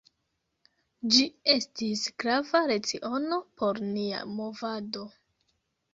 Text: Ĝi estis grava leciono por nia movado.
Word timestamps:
Ĝi 1.15 1.25
estis 1.55 2.01
grava 2.23 2.63
leciono 2.73 3.41
por 3.61 3.85
nia 3.93 4.27
movado. 4.41 5.05